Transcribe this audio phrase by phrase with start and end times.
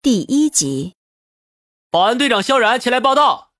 [0.00, 0.94] 第一集，
[1.90, 3.50] 保安队长萧然前来报道。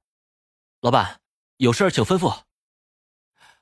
[0.80, 1.18] 老板，
[1.56, 2.42] 有事请吩咐。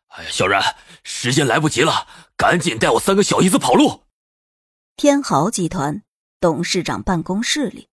[0.09, 4.03] 哎呀，萧然，时间来不及了，赶紧带我三个小姨子跑路。
[4.95, 6.03] 天豪集团
[6.39, 7.89] 董事长办公室里，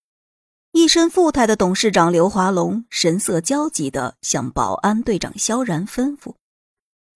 [0.74, 6.36] 一身富态的董事长刘华龙神色焦急的向保安队长萧然吩咐：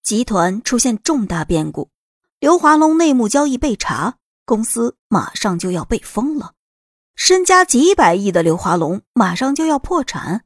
[0.01, 1.89] 集团出现重大变故，
[2.39, 4.15] 刘华龙内幕交易被查，
[4.45, 6.53] 公司马上就要被封了。
[7.17, 10.45] 身家几百亿的刘华龙马上就要破产，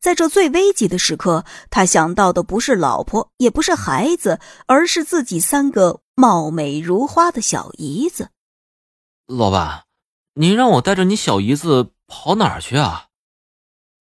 [0.00, 8.30] 在这最危急的时刻，他想到的不是老婆，也不是孩子，而是自己三个貌美如花的小姨子。
[9.26, 9.84] 老板，
[10.34, 13.06] 您让我带着你小姨子跑哪儿去啊？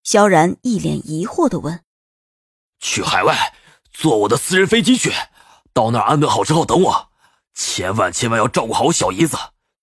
[0.03, 1.81] 萧然一脸疑惑的问
[2.81, 3.53] ：“去海外，
[3.91, 5.13] 坐我的私人飞机去，
[5.71, 7.09] 到那儿安顿好之后等我，
[7.53, 9.37] 千万千万要照顾好我小姨子，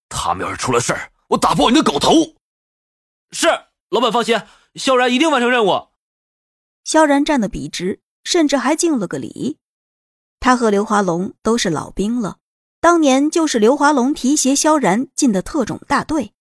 [0.08, 2.36] 他们要是出了事儿。”我打爆你的狗头！
[3.32, 3.48] 是
[3.90, 4.40] 老板放心，
[4.76, 5.88] 萧然一定完成任务。
[6.84, 9.58] 萧然站得笔直，甚至还敬了个礼。
[10.38, 12.38] 他和刘华龙都是老兵了，
[12.80, 16.32] 当年就是刘华龙提携萧然进的特种大队。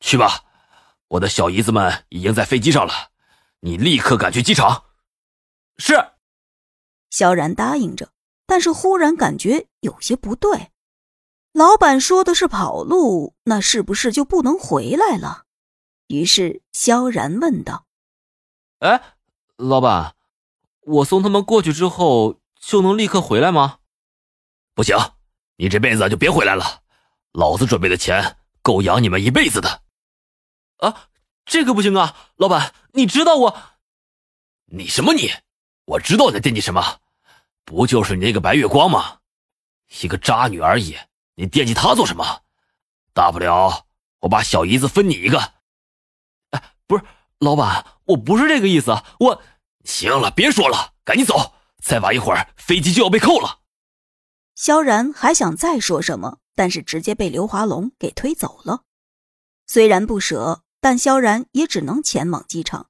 [0.00, 0.44] 去吧，
[1.08, 3.10] 我的小姨子们已经在飞机上了，
[3.60, 4.84] 你立刻赶去机场。
[5.78, 5.94] 是。
[7.10, 8.12] 萧然答应着，
[8.46, 10.70] 但是忽然感觉有些不对。
[11.56, 15.44] 老板说的是跑路，那是不是就不能回来了？
[16.06, 17.86] 于是萧然问道
[18.80, 19.16] ：“哎，
[19.56, 20.14] 老板，
[20.82, 23.78] 我送他们过去之后就能立刻回来吗
[24.76, 24.94] ？”“不行，
[25.56, 26.82] 你这辈子就别回来了。
[27.32, 29.80] 老子准备的钱够养你们一辈子的。
[30.84, 31.08] ”“啊，
[31.46, 33.56] 这个不行啊，老板，你知道我……
[34.66, 35.30] 你什么你？
[35.86, 37.00] 我知道你在惦记什么，
[37.64, 39.20] 不就是你那个白月光吗？
[40.02, 40.94] 一个渣女而已。”
[41.36, 42.42] 你惦记他做什么？
[43.12, 43.86] 大不了
[44.20, 45.38] 我把小姨子分你一个。
[46.50, 47.04] 哎，不是，
[47.38, 48.94] 老板，我不是这个意思。
[49.20, 49.42] 我
[49.84, 53.60] 行了，别说了，赶紧走，再晚一会儿飞机就要被扣了。
[54.54, 58.82] 萧然还想再说什么，但是直接被刘华龙给推走了。
[59.66, 62.88] 虽然不舍，但萧然也只能前往机场。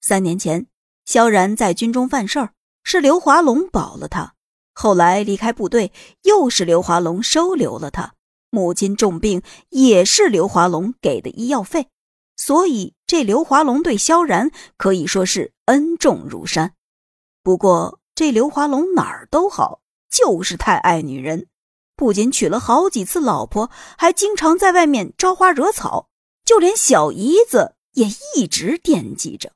[0.00, 0.68] 三年前，
[1.04, 4.33] 萧然在军中犯事儿，是刘华龙保了他。
[4.74, 5.92] 后来离开部队，
[6.22, 8.14] 又是刘华龙收留了他。
[8.50, 11.88] 母亲重病，也是刘华龙给的医药费。
[12.36, 16.74] 所以这刘华龙对萧然可以说是恩重如山。
[17.42, 19.80] 不过这刘华龙哪儿都好，
[20.10, 21.46] 就是太爱女人，
[21.96, 26.08] 不仅娶了好几次老婆，还经常在外面招花惹草，
[26.44, 29.52] 就连小姨子也一直惦记着。